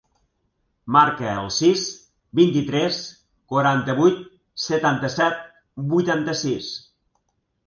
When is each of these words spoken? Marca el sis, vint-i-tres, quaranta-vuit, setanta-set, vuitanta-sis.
Marca 0.93 1.27
el 1.41 1.49
sis, 1.57 1.83
vint-i-tres, 2.39 2.97
quaranta-vuit, 3.53 4.25
setanta-set, 4.65 5.45
vuitanta-sis. 5.95 6.73